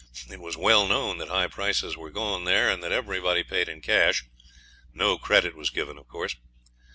It 0.31 0.39
was 0.39 0.57
well 0.57 0.87
known 0.87 1.19
that 1.19 1.27
high 1.29 1.45
prices 1.45 1.95
were 1.95 2.09
going 2.09 2.45
there 2.45 2.71
and 2.71 2.81
that 2.81 2.91
everybody 2.91 3.43
paid 3.43 3.69
in 3.69 3.81
cash. 3.81 4.23
No 4.95 5.19
credit 5.19 5.55
was 5.55 5.69
given, 5.69 5.99
of 5.99 6.07
course. 6.07 6.37